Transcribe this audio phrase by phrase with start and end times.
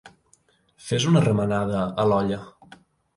[0.85, 2.41] Fes una remenada a l'olla.